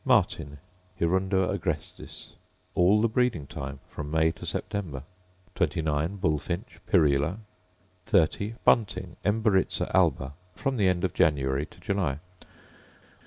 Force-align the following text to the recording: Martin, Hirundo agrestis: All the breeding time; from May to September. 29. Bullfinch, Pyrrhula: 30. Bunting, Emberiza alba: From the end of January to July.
Martin, 0.03 0.57
Hirundo 0.99 1.55
agrestis: 1.55 2.33
All 2.73 3.01
the 3.01 3.07
breeding 3.07 3.45
time; 3.45 3.79
from 3.87 4.09
May 4.09 4.31
to 4.31 4.47
September. 4.47 5.03
29. 5.53 6.15
Bullfinch, 6.15 6.79
Pyrrhula: 6.87 7.37
30. 8.07 8.55
Bunting, 8.65 9.15
Emberiza 9.23 9.91
alba: 9.93 10.33
From 10.55 10.77
the 10.77 10.87
end 10.87 11.03
of 11.03 11.13
January 11.13 11.67
to 11.67 11.79
July. 11.79 12.17